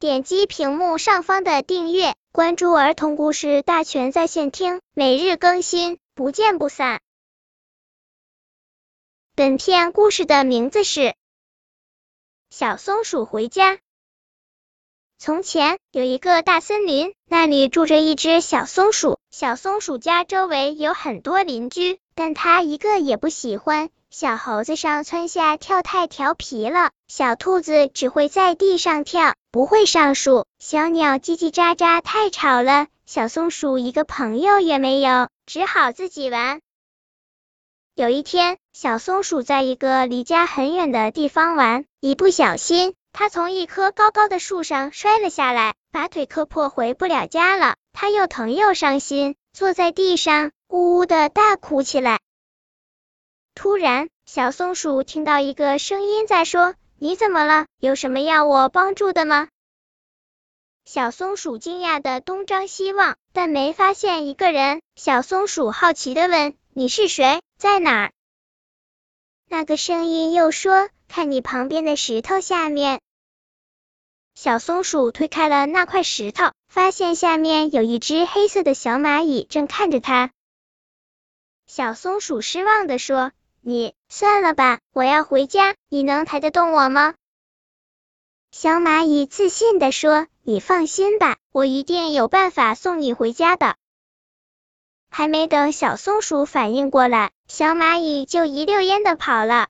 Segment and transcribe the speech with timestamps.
[0.00, 7.00] 点击屏幕上方的订阅，关注儿童故事大全在线听，每日更新，不见不散。
[9.34, 11.00] 本片故事的名字是
[12.48, 13.72] 《小松鼠回家》。
[15.18, 19.18] 从前有一个大森林，那里住着一只小松鼠。
[19.32, 23.90] 小松鼠家周围有很多邻居，但它一个也不喜欢。
[24.10, 30.44] 小猴子上蹿下跳太调皮了，小兔子只会在地上跳，不会上树。
[30.58, 36.60] 小鸟叽叽喳喳太吵了，小松鼠一个朋友也没有，只好自己玩。
[37.94, 42.94] 有一天，小松鼠在一个离家很远的地方玩，一不小心。
[43.12, 47.76] 它从一棵高高的树上摔了下来，把腿磕破，回不了家了。
[47.92, 52.20] 它又疼又伤心，坐在地上呜呜的大哭起来。
[53.54, 57.66] 突然，小松鼠听到一个声音在说：“你怎么了？
[57.80, 59.48] 有什么要我帮助的吗？”
[60.84, 64.82] 小松鼠惊讶的东张西望，但没发现一个人。
[64.94, 67.40] 小松鼠好奇的问：“你是谁？
[67.58, 68.12] 在哪儿？”
[69.48, 73.00] 那个声音又说：“看你旁边的石头下面。”
[74.36, 80.30] 小松鼠推开了那块石头，发现下面有一只黑色的小蚂蚁正看着它。
[81.70, 83.30] 小松鼠失望的说
[83.60, 85.74] ：“你算了吧，我要回家。
[85.90, 87.14] 你能抬得动我吗？”
[88.50, 93.76] 小蚂蚁自信的说：“你放心吧，我一定有办法送你回家的。”
[95.10, 99.68] 还没等小松鼠反应过来，小蚂蚁就一溜烟的跑了。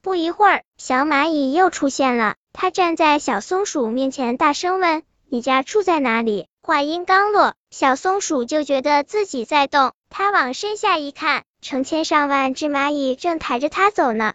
[0.00, 2.36] 不一会儿，小蚂蚁又出现了。
[2.54, 9.92] 它站在小松鼠面前，大声问：“你家住在哪里？”话音刚落，小松鼠就觉得自己在动。
[10.16, 14.34] 它往身下一看，成千上万只蚂蚁正抬着它走呢。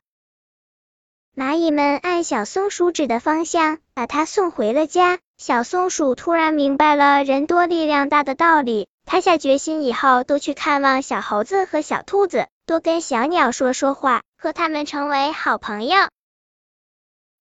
[1.33, 5.19] 蚂蚁们按小松鼠指的方向，把它送回了家。
[5.37, 15.95] 小松鼠突然明白了人多力量大的道理，它下决心以后多去看望小猴子和小兔子，多跟小鸟说说话，和它们成为好朋友。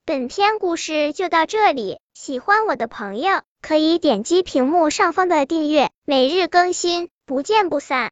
[0.07, 8.07] 本篇故事就到这里，喜欢我的朋友可以点击屏幕上方的订阅，每日更新，不见不散。